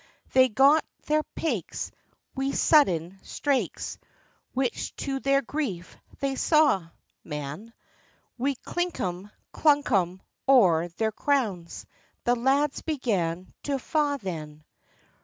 [0.33, 1.91] They got their paiks,
[2.33, 3.99] wi sudden straiks,
[4.51, 6.87] Which to their grief they saw,
[7.23, 7.71] man:
[8.39, 11.85] Wi clinkum, clankum o'er their crowns,
[12.23, 14.63] The lads began to fa' then.